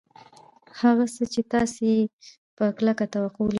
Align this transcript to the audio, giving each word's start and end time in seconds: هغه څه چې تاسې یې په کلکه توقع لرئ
هغه 0.79 1.05
څه 1.15 1.23
چې 1.33 1.41
تاسې 1.53 1.83
یې 1.93 2.01
په 2.57 2.65
کلکه 2.77 3.03
توقع 3.13 3.43
لرئ 3.45 3.49